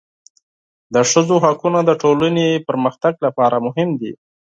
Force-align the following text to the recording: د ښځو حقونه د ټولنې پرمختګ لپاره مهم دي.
د 0.93 0.95
ښځو 1.11 1.35
حقونه 1.45 1.79
د 1.85 1.91
ټولنې 2.01 2.47
پرمختګ 2.67 3.13
لپاره 3.25 3.55
مهم 3.67 3.89
دي. 4.01 4.11